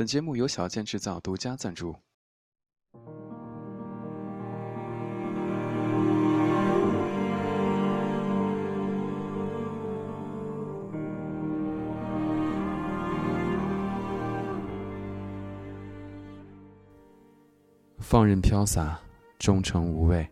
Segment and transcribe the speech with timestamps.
[0.00, 1.94] 本节目由小健制造独家赞助。
[17.98, 18.98] 放任飘洒，
[19.38, 20.26] 忠诚无畏。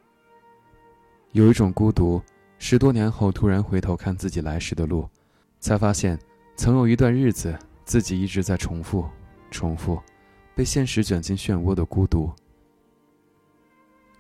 [1.33, 2.23] 有一种孤独，
[2.59, 5.07] 十多年后突然回头看自己来时的路，
[5.61, 6.19] 才发现，
[6.57, 7.55] 曾有一段日子，
[7.85, 9.05] 自己一直在重复。
[9.51, 10.01] 重复，
[10.55, 12.31] 被现实卷进漩涡的孤独。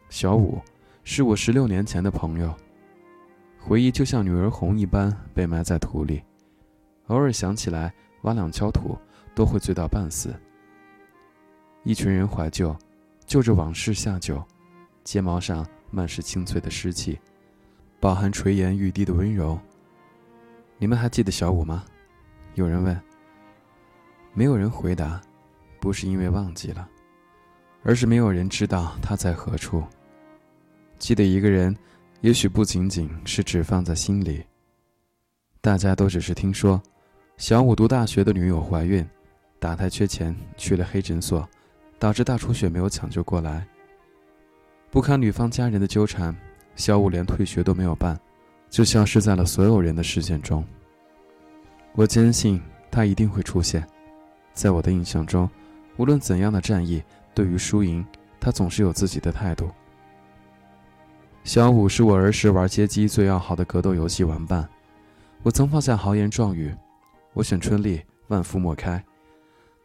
[0.09, 0.61] 小五，
[1.05, 2.55] 是我十六年前的朋友，
[3.59, 6.23] 回忆就像女儿红一般被埋在土里，
[7.09, 8.97] 偶尔想起来挖两锹土，
[9.35, 10.35] 都会醉到半死。
[11.85, 12.77] 一群人怀旧，
[13.27, 14.43] 就着往事下酒，
[15.05, 17.19] 睫毛上满是清脆的湿气，
[18.01, 19.59] 饱含垂涎欲滴的温柔。
[20.79, 21.85] 你们还记得小五吗？
[22.55, 23.08] 有人问。
[24.39, 25.21] 没有人回答，
[25.81, 26.89] 不是因为忘记了，
[27.83, 29.83] 而是没有人知道他在何处。
[30.97, 31.77] 记得一个人，
[32.21, 34.45] 也许不仅仅是只放在心里。
[35.61, 36.81] 大家都只是听说，
[37.37, 39.05] 小五读大学的女友怀孕，
[39.59, 41.45] 打胎缺钱去了黑诊所，
[41.99, 43.67] 导致大出血没有抢救过来。
[44.89, 46.33] 不堪女方家人的纠缠，
[46.77, 48.17] 小五连退学都没有办，
[48.71, 50.65] 就消失在了所有人的视线中。
[51.95, 53.85] 我坚信他一定会出现。
[54.59, 55.49] 在我的印象中，
[55.99, 57.01] 无论怎样的战役，
[57.33, 58.05] 对于输赢，
[58.41, 59.71] 他总是有自己的态度。
[61.45, 64.69] 小五是我儿时玩街机最要好的格斗游戏玩伴，
[65.45, 66.75] 我曾放下豪言壮语
[67.35, 69.01] ：“我选春丽，万夫莫开。”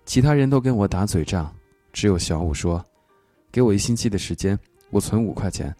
[0.05, 1.53] 其他人都跟我打嘴仗，
[1.91, 2.83] 只有小五说
[3.53, 4.57] ：“给我一星期的时间，
[4.89, 5.71] 我存五块钱，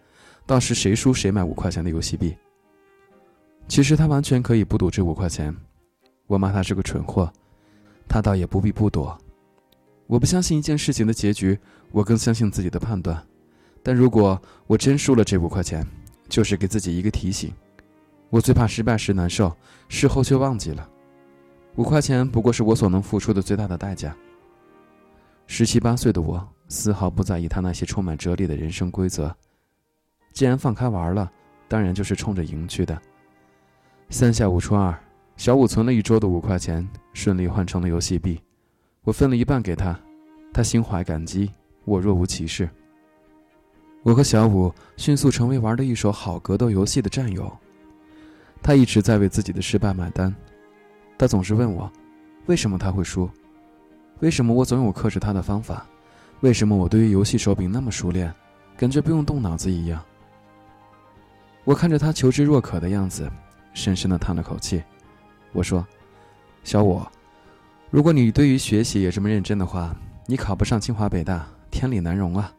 [0.46, 2.32] 到时谁输谁买五块钱的游戏币。”
[3.66, 5.52] 其实他完全可以不赌这五块钱，
[6.28, 7.28] 我骂他是个蠢货。
[8.08, 9.16] 他倒也不必不躲，
[10.06, 11.58] 我不相信一件事情的结局，
[11.90, 13.20] 我更相信自己的判断。
[13.82, 15.86] 但如果我真输了这五块钱，
[16.28, 17.52] 就是给自己一个提醒。
[18.30, 19.54] 我最怕失败时难受，
[19.88, 20.88] 事后却忘记了。
[21.76, 24.16] 五块钱不过是我所能付出的最大的代价。
[25.46, 29.34] 十七八岁的我丝毫不在意他那些充满哲理的人生规则。
[30.32, 31.30] 既然放开玩了，
[31.68, 33.00] 当然就是冲着赢去的。
[34.08, 34.98] 三下五除二。
[35.36, 38.40] 小五存了一周的五块钱，顺利换成了游戏币，
[39.02, 39.98] 我分了一半给他，
[40.52, 41.50] 他心怀感激，
[41.84, 42.68] 我若无其事。
[44.02, 47.50] 我和小五迅速成为玩的一手好格斗游戏的战友。
[48.62, 50.34] 他一直在为自己的失败买单，
[51.18, 51.90] 他总是问我，
[52.46, 53.28] 为什么他会输，
[54.20, 55.84] 为什么我总有克制他的方法，
[56.40, 58.32] 为什么我对于游戏手柄那么熟练，
[58.76, 60.02] 感觉不用动脑子一样。
[61.64, 63.30] 我看着他求知若渴的样子，
[63.74, 64.82] 深深的叹了口气。
[65.54, 65.86] 我说
[66.64, 67.00] ：“小五，
[67.88, 72.52] 如果你对于学习也这么认真的话，你考不上清华北大，天理难容啊。”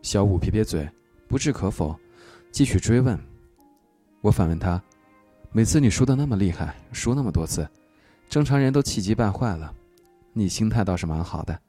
[0.00, 0.88] 小五撇撇嘴，
[1.28, 1.94] 不置可否，
[2.52, 3.18] 继续追问。
[4.20, 4.80] 我反问他
[5.50, 7.68] ：“每次你输的那么厉害，输那么多次，
[8.28, 9.74] 正常人都气急败坏了，
[10.32, 11.60] 你心态倒是蛮好的。”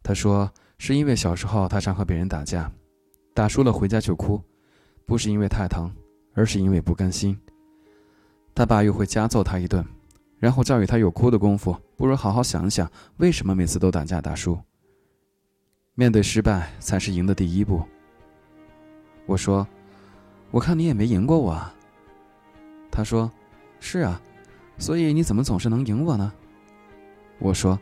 [0.00, 0.48] 他说
[0.78, 2.70] ：“是因为小时候他常和别人打架，
[3.34, 4.40] 打输了回家就哭，
[5.04, 5.92] 不是因为太疼，
[6.34, 7.36] 而是因为不甘心。”
[8.54, 9.84] 他爸又会加揍他一顿，
[10.38, 14.56] 然后教育他：有哭的功夫，不如好好想想，为什么每次都打架打输。
[15.94, 17.82] 面对失败才是赢的第一步。
[19.26, 19.66] 我说
[20.52, 21.74] ：“我看你也没赢过我。”啊。”
[22.92, 23.30] 他说
[23.80, 24.20] ：“是啊，
[24.78, 26.32] 所以你怎么总是能赢我呢？”
[27.40, 27.78] 我说：“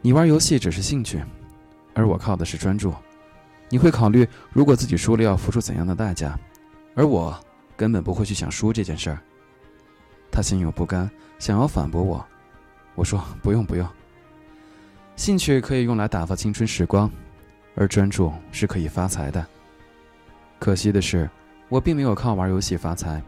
[0.00, 1.24] 你玩游戏只是兴趣，
[1.92, 2.94] 而我靠的是专注。
[3.68, 6.38] 你会考虑如果自己输了要付出怎样的代价，
[6.94, 7.36] 而我
[7.76, 9.18] 根本不会去想输这件事儿。”
[10.34, 11.08] 他心有不甘，
[11.38, 12.26] 想要反驳我。
[12.96, 13.88] 我说：“不用不用，
[15.14, 17.08] 兴趣可以用来打发青春时光，
[17.76, 19.46] 而专注是可以发财的。
[20.58, 21.30] 可惜的是，
[21.68, 23.22] 我并没有靠玩游戏发财，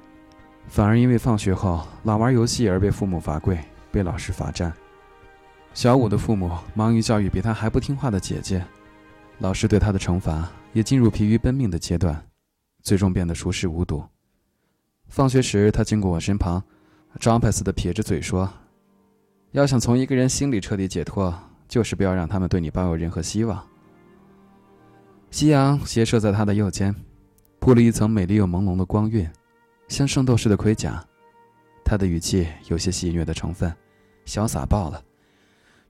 [0.66, 3.56] 反而因为放学后老玩游戏而被父母罚跪，
[3.92, 4.72] 被老师罚站。
[5.74, 8.64] 小五的父母忙于教育比他还不听话的姐姐，
[9.38, 12.20] 老师对他的惩罚也进入疲于奔命的阶段，
[12.82, 14.04] 最终变得熟视无睹。
[15.06, 16.60] 放学时，他经过我身旁。”
[17.18, 18.48] 张派似的撇着嘴说
[19.52, 21.34] ：“要想从一个人心里彻底解脱，
[21.68, 23.66] 就是不要让他们对你抱有任何希望。”
[25.30, 26.94] 夕阳斜射在他的右肩，
[27.58, 29.28] 铺了一层美丽又朦胧的光晕，
[29.88, 31.04] 像圣斗士的盔甲。
[31.84, 33.72] 他的语气有些戏谑的成分，
[34.24, 35.02] 潇洒爆了。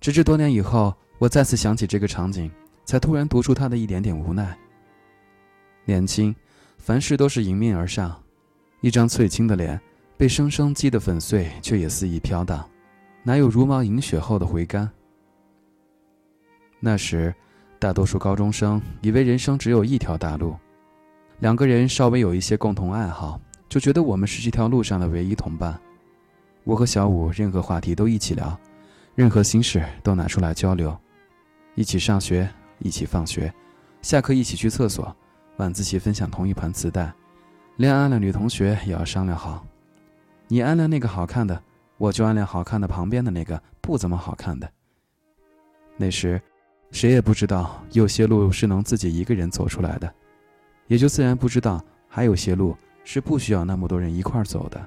[0.00, 2.50] 直至多年以后，我再次想起这个场景，
[2.84, 4.56] 才突然读出他的一点点无奈。
[5.84, 6.34] 年轻，
[6.78, 8.22] 凡事都是迎面而上，
[8.80, 9.80] 一张翠青的脸。
[10.16, 12.66] 被生生击得粉碎，却也肆意飘荡，
[13.22, 14.90] 哪有茹毛饮血后的回甘？
[16.80, 17.34] 那时，
[17.78, 20.56] 大多数高中生以为人生只有一条大路，
[21.40, 25.78] 两个人稍微有一些共同爱好，就觉得我们是这条路上的唯一同伴。
[26.64, 28.58] 我和小五任何话题都一起聊，
[29.14, 30.96] 任何心事都拿出来交流，
[31.74, 32.48] 一起上学，
[32.78, 33.52] 一起放学，
[34.00, 35.14] 下课一起去厕所，
[35.58, 37.12] 晚自习分享同一盘磁带，
[37.76, 39.64] 恋爱了女同学也要商量好，
[40.48, 41.62] 你暗恋那个好看的，
[41.98, 44.70] 我就暗恋好看的旁边的那个不怎么好看的。
[45.96, 46.40] 那时。
[46.92, 50.10] 谁也不知道有些路是能自己一个人走出来的，
[50.86, 54.80] 也就自然不知道还有些路是不需要那么多人一块走的。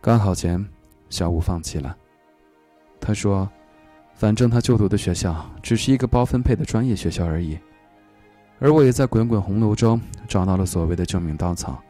[0.00, 0.66] 高考前，
[1.10, 1.94] 小五放弃了。
[2.98, 3.48] 他说
[4.16, 7.58] ：“反正他就读的学校只是一个包分配的专业学校而已，
[8.58, 11.80] 而我也在滚滚红楼中找到了所谓的救命稻草。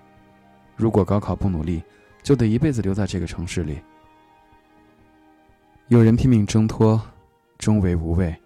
[0.76, 1.82] 如果高考不努力，
[2.22, 3.80] 就得一辈子留在这个城市里。”
[5.88, 7.00] 有人拼命挣脱。
[7.58, 8.36] 终为无畏，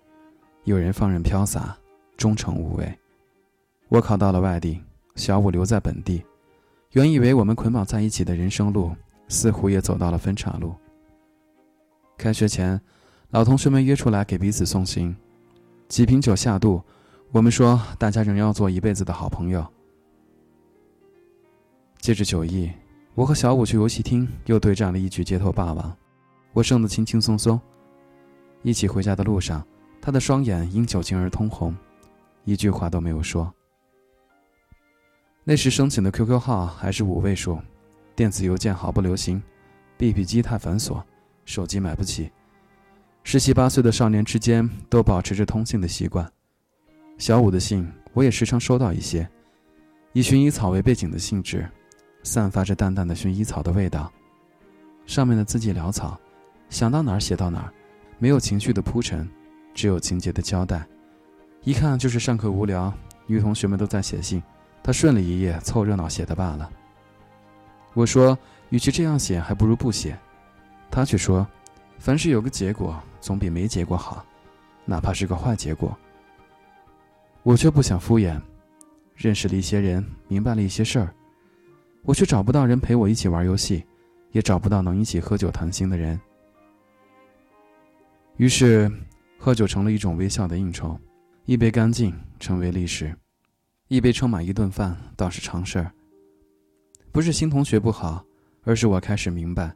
[0.62, 1.76] 有人放任飘洒，
[2.16, 2.98] 终成无畏。
[3.88, 4.80] 我考到了外地，
[5.16, 6.24] 小五留在本地。
[6.92, 8.94] 原以为我们捆绑在一起的人生路，
[9.26, 10.72] 似乎也走到了分岔路。
[12.16, 12.80] 开学前，
[13.30, 15.14] 老同学们约出来给彼此送行，
[15.88, 16.80] 几瓶酒下肚，
[17.32, 19.66] 我们说大家仍要做一辈子的好朋友。
[22.00, 22.70] 借着酒意，
[23.14, 25.96] 我和小五去游戏厅又对战了一局街头霸王，
[26.54, 27.60] 我胜得轻轻松松。
[28.62, 29.66] 一起回家的路上，
[30.00, 31.76] 他的双眼因酒精而通红，
[32.44, 33.52] 一句话都没有说。
[35.44, 37.58] 那时申请的 QQ 号还是五位数，
[38.16, 39.42] 电子邮件毫不流行
[39.98, 41.02] ，BB 机太繁琐，
[41.44, 42.30] 手机买不起。
[43.24, 46.26] 十七八岁的少年之间都保持着通信的习惯。
[47.18, 49.28] 小五的信我也时常收到一些，
[50.14, 51.68] 以薰衣草为背景的信纸，
[52.22, 54.10] 散发着淡淡的薰衣草的味道，
[55.06, 56.18] 上面的字迹潦草，
[56.68, 57.72] 想到哪儿写到哪儿。
[58.18, 59.26] 没有情绪的铺陈，
[59.72, 60.86] 只有情节的交代，
[61.62, 62.92] 一看就是上课无聊，
[63.26, 64.42] 女同学们都在写信，
[64.82, 66.70] 他顺了一页凑热闹写的罢了。
[67.94, 68.38] 我说，
[68.68, 70.18] 与其这样写，还不如不写。
[70.90, 71.46] 他却说，
[71.98, 74.22] 凡事有个结果，总比没结果好，
[74.84, 75.96] 哪怕是个坏结果。
[77.42, 78.38] 我却不想敷衍，
[79.14, 81.14] 认识了一些人，明白了一些事儿，
[82.02, 83.84] 我却找不到人陪我一起玩游戏，
[84.32, 86.18] 也找不到能一起喝酒谈心的人。
[88.36, 88.90] 于是，
[89.38, 90.98] 喝酒成了一种微笑的应酬，
[91.44, 93.14] 一杯干净成为历史，
[93.88, 95.92] 一杯撑满一顿饭倒是常事儿。
[97.12, 98.24] 不是新同学不好，
[98.64, 99.74] 而是我开始明白，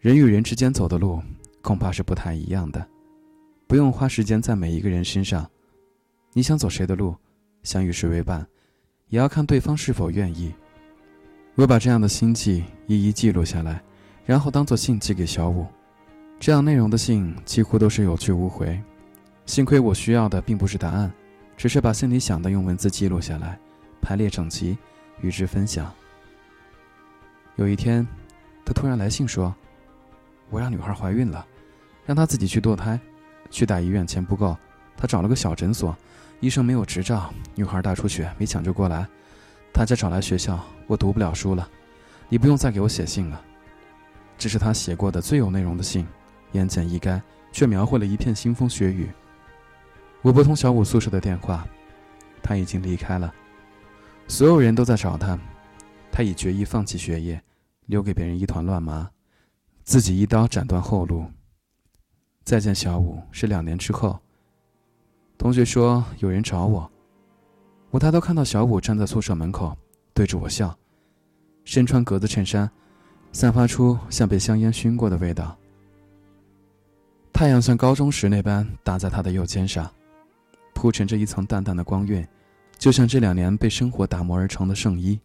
[0.00, 1.22] 人与人之间走的路
[1.62, 2.84] 恐怕是不太一样的，
[3.66, 5.48] 不用花时间在每一个人身上。
[6.32, 7.14] 你想走谁的路，
[7.62, 8.44] 想与谁为伴，
[9.08, 10.52] 也要看对方是否愿意。
[11.56, 13.80] 我把这样的心迹一一记录下来，
[14.26, 15.64] 然后当做信寄给小五。
[16.40, 18.80] 这样内容的信几乎都是有去无回，
[19.46, 21.12] 幸亏我需要的并不是答案，
[21.56, 23.56] 只是把心里想的用文字记录下来，
[24.02, 24.76] 排列整齐，
[25.20, 25.90] 与之分享。
[27.54, 28.04] 有一天，
[28.64, 29.54] 他突然来信说
[30.50, 31.46] ：“我让女孩怀孕了，
[32.04, 32.98] 让她自己去堕胎，
[33.48, 34.56] 去大医院钱不够，
[34.96, 35.96] 他找了个小诊所，
[36.40, 39.06] 医生没有执照，女孩大出血没抢救过来，
[39.74, 41.68] 他家找来学校，我读不了书了，
[42.28, 43.44] 你不用再给我写信了。”
[44.38, 46.06] 这是他写过的最有内容的信。
[46.52, 49.10] 言简意赅，却描绘了一片腥风血雨。
[50.22, 51.66] 我拨通小五宿舍的电话，
[52.40, 53.34] 他已经离开了，
[54.28, 55.36] 所有人都在找他，
[56.12, 57.42] 他已决意放弃学业，
[57.86, 59.10] 留给别人一团乱麻，
[59.82, 61.26] 自己一刀斩断后路。
[62.44, 64.16] 再见，小五，是两年之后。
[65.36, 66.88] 同学说有人找我，
[67.94, 69.72] 我抬头看到小五站在宿舍门口，
[70.12, 70.76] 对着我笑，
[71.64, 72.68] 身穿格子衬衫，
[73.30, 75.56] 散发出像被香烟熏过的味道。
[77.32, 79.88] 太阳像高中时那般打在他的右肩上，
[80.74, 82.26] 铺陈着一层淡淡的光晕，
[82.78, 85.16] 就像这两年被生活打磨而成的圣衣。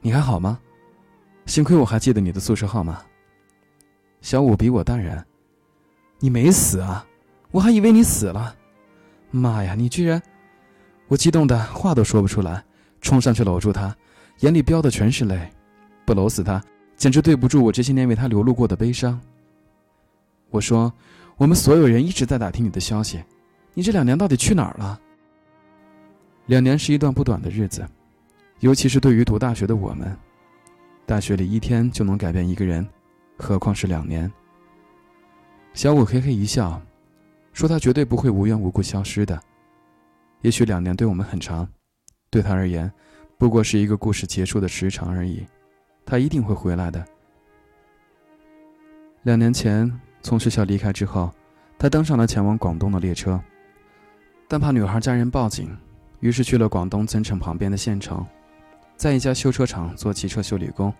[0.00, 0.60] 你还好吗？
[1.46, 3.02] 幸亏我还记得你的宿舍号码。
[4.20, 5.26] 小五比我淡然。
[6.20, 7.04] 你没死啊？
[7.50, 8.54] 我还以为你死了。
[9.30, 9.74] 妈呀！
[9.74, 10.20] 你居然……
[11.08, 12.62] 我激动的话都说不出来，
[13.00, 13.96] 冲上去搂住他，
[14.40, 15.50] 眼里飙的全是泪。
[16.04, 16.62] 不搂死他。
[16.96, 19.18] 简直对不住我这些年为他流露过的悲伤。
[20.50, 20.92] 我说，
[21.38, 23.24] 我们所有人一直在打听你的消息，
[23.72, 25.00] 你这两年到底去哪儿了？
[26.44, 27.88] 两年是一段不短的日子，
[28.58, 30.14] 尤其是对于读大学的我们，
[31.06, 32.86] 大学里一天就能改变一个人，
[33.38, 34.30] 何况是两年。
[35.72, 36.78] 小五嘿嘿一笑，
[37.52, 39.40] 说他绝对不会无缘无故消失的。
[40.40, 41.68] 也许两年对我们很长，
[42.30, 42.90] 对他而言，
[43.38, 45.46] 不过是一个故事结束的时长而已。
[46.06, 47.04] 他一定会回来的。
[49.22, 49.90] 两年前，
[50.22, 51.30] 从学校离开之后，
[51.78, 53.38] 他登上了前往广东的列车，
[54.48, 55.76] 但怕女孩家人报警，
[56.20, 58.26] 于是去了广东增城旁边的县城，
[58.96, 60.92] 在一家修车厂做汽车修理工，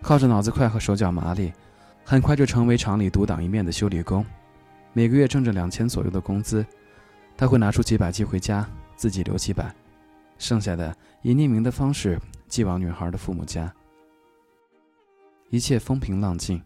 [0.00, 1.52] 靠着脑子快和手脚麻利，
[2.04, 4.24] 很快就成为厂里独当一面的修理工，
[4.92, 6.64] 每个月挣着两千左右的工资，
[7.36, 9.74] 他会拿出几百寄回家，自己留几百，
[10.36, 13.72] 剩下的以匿名的方式寄往女孩的父母家。
[15.48, 16.62] 一切风平浪静。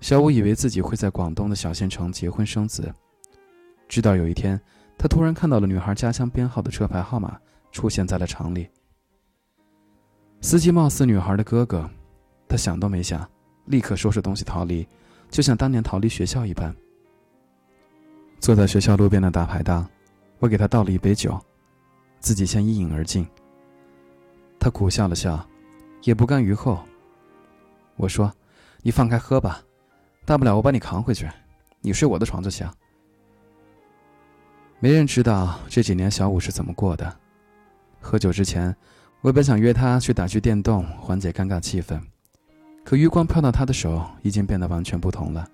[0.00, 2.90] 小五以为自己会在广东的小县城结婚生子，
[3.86, 4.58] 直到有一天，
[4.96, 7.38] 他突然看到了女孩家乡编号的车牌号码
[7.70, 8.66] 出现在了厂里。
[10.40, 11.88] 司机貌似女孩的哥哥，
[12.48, 13.28] 他想都没想，
[13.66, 14.88] 立刻收拾东西逃离，
[15.28, 16.74] 就像当年逃离学校一般。
[18.40, 19.86] 坐在学校路边的大排档，
[20.38, 21.38] 我给他倒了一杯酒，
[22.20, 23.28] 自己先一饮而尽。
[24.58, 25.46] 他苦笑了笑，
[26.02, 26.82] 也不甘于后。
[27.96, 28.32] 我说
[28.80, 29.62] ：“你放开喝吧，
[30.24, 31.28] 大不了我把你扛回去，
[31.82, 32.66] 你睡我的床就行。”
[34.80, 37.14] 没人知道这几年小五是怎么过的。
[38.00, 38.74] 喝酒之前，
[39.20, 42.00] 我本想约他去打局电动，缓解尴尬气氛，
[42.86, 45.46] 可余光飘到他的手，已经变得完全不同了。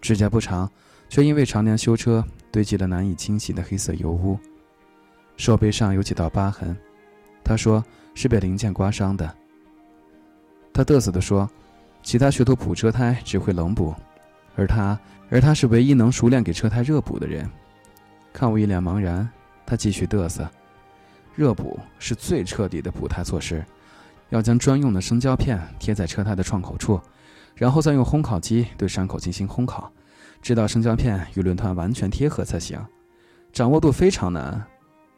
[0.00, 0.68] 指甲不长，
[1.12, 4.38] 却因为常年修车堆积了难以清洗的黑色油污，
[5.36, 6.74] 手背上有几道疤痕，
[7.44, 9.30] 他说是被零件刮伤的。
[10.72, 11.46] 他嘚瑟地说
[12.02, 13.94] ：“其他学徒补车胎只会冷补，
[14.56, 17.46] 而他，而他是唯一能熟练给车胎热补的人。”
[18.32, 19.28] 看我一脸茫然，
[19.66, 20.48] 他继续嘚瑟
[21.36, 23.62] ：“热补是最彻底的补胎措施，
[24.30, 26.98] 要将专用的生胶片贴在车胎的创口处，
[27.54, 29.92] 然后再用烘烤机对伤口进行烘烤，
[30.42, 32.78] 直到生胶片与轮胎完全贴合才行。
[33.52, 34.62] 掌握度非常难，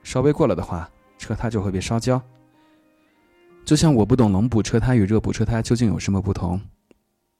[0.03, 0.89] 稍微过了的话，
[1.19, 2.23] 车胎就会被烧焦。”
[3.65, 6.61] 就像我不懂冷补车胎与热补车胎究竟有什么不同，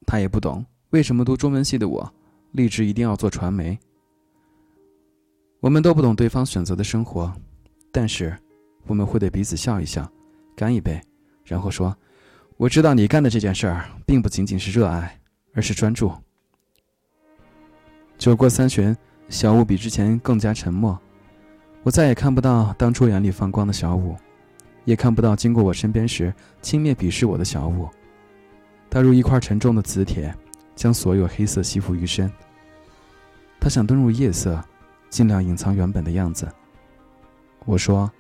[0.07, 2.11] 他也不懂为什么读中文系的我
[2.53, 3.79] 立志一定要做传媒。
[5.61, 7.31] 我们都不懂对方选择的生活，
[7.93, 8.35] 但是
[8.87, 10.11] 我们会对彼此笑一笑，
[10.57, 10.99] 干一杯，
[11.45, 11.95] 然后说
[12.57, 15.21] ：“我知道你干的这件事儿并不仅仅是热爱，
[15.53, 16.11] 而是专注。”
[18.19, 18.97] 酒过三巡，
[19.29, 20.99] 小五比之前更加沉默，
[21.83, 24.17] 我再也看不到当初眼里放光的小五。
[24.85, 26.31] 也看不到经过我身边时
[26.61, 27.89] 轻蔑鄙视我的小五，
[28.91, 30.31] 他如一块沉重的磁铁，
[30.77, 32.31] 将所有黑色吸附于身。
[33.59, 34.63] 他想遁入夜色，
[35.09, 36.47] 尽量隐藏原本的样子。
[37.65, 38.13] 我说：“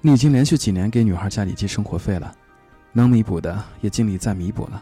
[0.00, 2.32] 你已经连续几年给女孩家里寄生活费了，
[2.92, 4.80] 能弥补的也尽力再弥补了，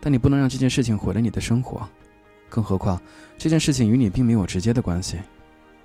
[0.00, 1.88] 但你不能让这件事情毁了你的生活。
[2.52, 3.00] 更何况
[3.38, 5.18] 这件事情与你并没有直接的关系，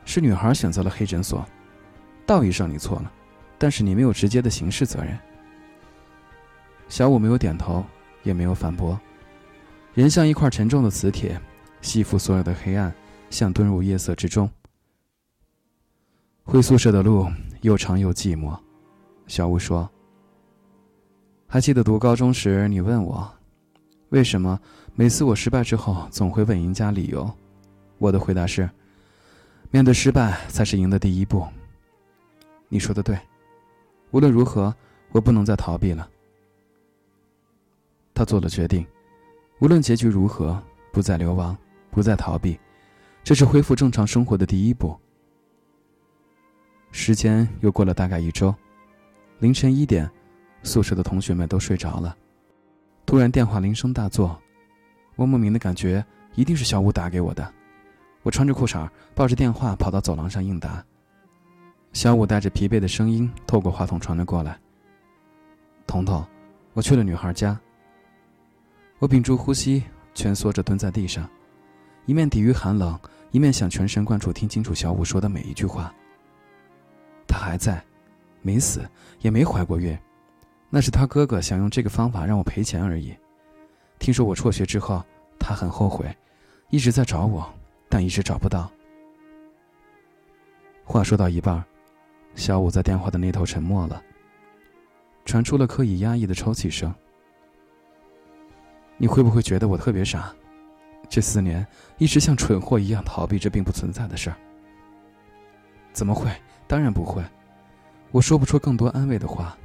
[0.03, 1.45] 是女孩选择了黑诊所，
[2.25, 3.11] 道义上你错了。”
[3.59, 5.17] 但是你没有直接的刑事责任。
[6.89, 7.83] 小五没有点头，
[8.21, 8.99] 也没有反驳，
[9.95, 11.41] 人像一块沉重的磁铁，
[11.81, 12.93] 吸附所有的黑暗，
[13.31, 14.47] 像遁入夜色之中。
[16.43, 17.27] 回宿舍的路
[17.61, 18.55] 又长又寂寞，
[19.25, 19.89] 小五说
[21.49, 23.27] ：“还记得读高中时，你问我，
[24.09, 24.59] 为什么
[24.99, 27.31] 每次我失败之后总会问赢家理由？
[27.99, 28.67] 我的回答是：
[29.69, 31.45] 面对失败才是赢的第一步。
[32.67, 33.15] 你说的对。”
[34.09, 34.73] 无论如何，
[35.11, 36.09] 我不能再逃避了。
[38.15, 38.83] 他做了决定，
[39.59, 40.59] 无论结局如何，
[40.91, 41.55] 不再流亡，
[41.91, 42.59] 不再逃避，
[43.23, 44.97] 这是恢复正常生活的第一步。
[46.91, 48.51] 时间又过了大概一周，
[49.37, 50.09] 凌晨一点，
[50.63, 52.17] 宿舍的同学们都睡着了，
[53.05, 54.41] 突然电话铃声大作，
[55.17, 56.03] 我莫名的感觉
[56.35, 57.53] 一定是小五打给我的，
[58.23, 60.81] 我穿着裤衩，抱着电话跑到走廊上应答。
[61.91, 64.57] 小五带着疲惫的声音透过话筒传了过来
[65.87, 66.23] ：“彤彤，
[66.73, 67.59] 我去了女孩家。”
[68.99, 69.83] 我屏住呼吸，
[70.13, 71.27] 蜷缩着蹲在地上，
[72.05, 72.99] 一面抵御寒冷，
[73.31, 75.93] 一面想全神贯注听清楚小五说的每一句话。
[77.27, 77.83] 他还在，
[78.41, 78.87] 没死，
[79.21, 79.97] 也没怀过孕，
[80.69, 83.15] 那是他哥哥想用这个方法让我赔钱而已。
[83.99, 85.03] 听说我辍学之后，
[85.39, 86.15] 他很后悔，
[86.69, 87.47] 一直在找我，
[87.89, 88.71] 但一直找不到。
[90.83, 91.63] 话说到一半。
[92.35, 93.99] 小五在电话的那头沉默了，
[95.25, 96.93] 传出了刻意压抑的抽泣声。
[98.95, 100.31] 你会不会觉得我特别傻？
[101.09, 101.65] 这四年
[101.97, 104.37] 一直像蠢货一样逃避这并不存在的事儿？
[105.91, 106.29] 怎么会？
[106.67, 107.23] 当然不会。
[108.11, 109.57] 我说不出更多安慰的话。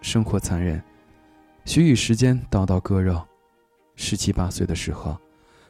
[0.00, 0.80] 生活残忍，
[1.64, 3.20] 许以时间刀刀割肉。
[3.94, 5.16] 十七八岁的时候，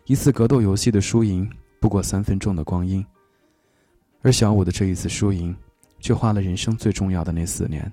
[0.06, 3.04] 一次格斗游戏的输赢不过三分钟的光阴。
[4.22, 5.54] 而小五的这一次输赢，
[5.98, 7.92] 却花了人生最重要的那四年。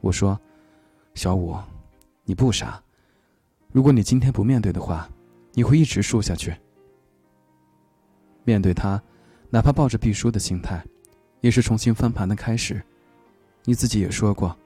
[0.00, 0.38] 我说
[1.14, 1.56] ：“小五，
[2.24, 2.80] 你不傻。
[3.72, 5.08] 如果你今天不面对的话，
[5.52, 6.54] 你会一直输下去。
[8.44, 9.02] 面对他，
[9.48, 10.84] 哪怕抱着必输的心态，
[11.40, 12.82] 也是重新翻盘的开始。
[13.64, 14.56] 你自己也说过，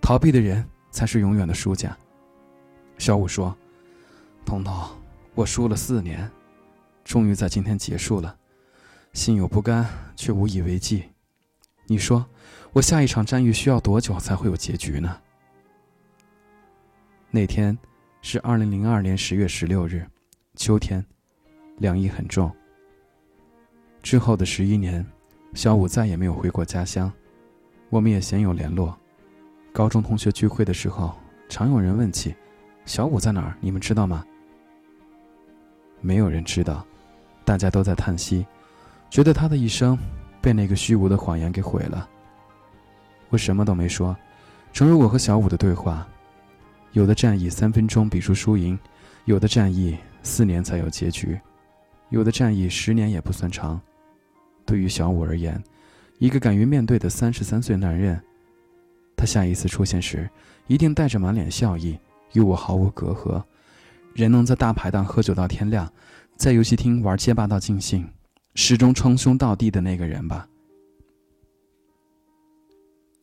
[0.00, 1.94] 逃避的人才是永远的输家。
[2.98, 3.54] 小五说
[4.46, 4.72] ：“彤彤，
[5.34, 6.30] 我输了四年，
[7.02, 8.38] 终于在今天结束了，
[9.12, 9.84] 心有不甘，
[10.14, 11.02] 却无以为继。
[11.86, 12.24] 你说，
[12.72, 15.20] 我下一场战役需要多久才会有结局呢？”
[17.28, 17.76] 那天
[18.22, 20.06] 是二零零二年十月十六日，
[20.54, 21.04] 秋天，
[21.78, 22.48] 凉意很重。
[24.00, 25.04] 之后的十一年，
[25.54, 27.12] 小五再也没有回过家乡，
[27.90, 28.96] 我们也鲜有联络。
[29.74, 31.12] 高中同学聚会的时候，
[31.48, 32.32] 常有人问起。
[32.86, 33.56] 小五在哪儿？
[33.60, 34.24] 你们知道吗？
[36.00, 36.86] 没有人知道，
[37.44, 38.46] 大家都在叹息，
[39.10, 39.98] 觉得他的一生
[40.40, 42.08] 被那个虚无的谎言给毁了。
[43.30, 44.16] 我什么都没说，
[44.72, 46.06] 正如我和小五的对话：
[46.92, 48.78] 有的战役三分钟比出输赢，
[49.24, 51.36] 有的战役四年才有结局，
[52.10, 53.80] 有的战役十年也不算长。
[54.64, 55.60] 对于小五而言，
[56.18, 58.22] 一个敢于面对的三十三岁男人，
[59.16, 60.28] 他下一次出现时，
[60.66, 61.98] 一定带着满脸笑意。
[62.32, 63.40] 与我毫无隔阂，
[64.12, 65.88] 人能在大排档喝酒到天亮，
[66.36, 68.04] 在游戏厅玩街霸到尽兴，
[68.56, 70.48] 始终称兄道弟的那个人吧。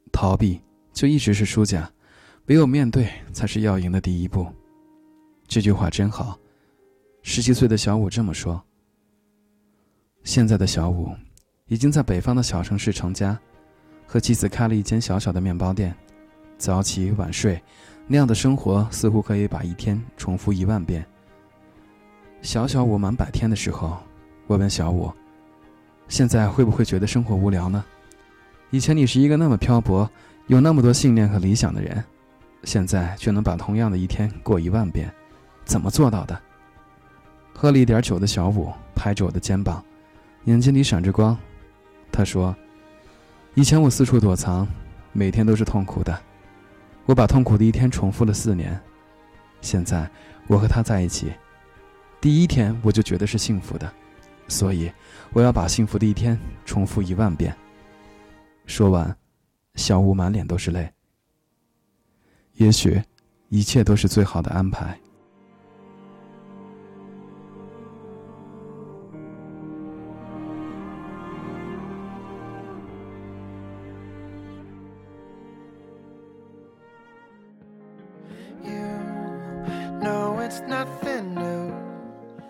[0.10, 0.62] 逃避
[0.94, 1.92] 就一直是输家，
[2.46, 4.48] 唯有面对才是要赢的第一步。
[5.46, 6.40] 这句话真好，
[7.22, 8.64] 十七岁的小五这么说。
[10.24, 11.14] 现在的小五，
[11.68, 13.38] 已经在北方的小城市成家，
[14.12, 15.96] 和妻子开了一间小小的面包店，
[16.58, 17.64] 早起晚睡。
[18.08, 21.06] 那样的生活似乎可以把一天重复一万遍。
[22.42, 23.98] 小小我满百天的时候，
[24.48, 25.10] 我问小五
[26.10, 27.86] ：“现在会不会觉得生活无聊呢？
[28.70, 30.10] 以前你是一个那么漂泊，
[30.48, 32.04] 有那么多信念和理想的人，
[32.66, 35.10] 现在却能把同样的一天过一万遍，
[35.64, 36.38] 怎么做到的？”
[37.56, 39.82] 喝了一点酒的小五拍着我的肩膀，
[40.44, 41.38] 眼睛里闪着光。
[42.12, 42.54] 他说
[43.54, 44.68] ：“以前我四处躲藏，
[45.12, 46.18] 每天都是痛苦的。”
[47.06, 48.80] 我把痛苦的一天重复了四年，
[49.60, 50.10] 现在
[50.48, 51.34] 我和他在一起，
[52.22, 53.92] 第一天我就觉得是幸福的，
[54.48, 54.90] 所以
[55.34, 57.54] 我要把幸福的一天重复一万遍。
[58.68, 59.14] 说完，
[59.76, 60.90] 小吴满脸都是泪。
[62.54, 63.02] 也许，
[63.50, 64.98] 一切都是最好的安排。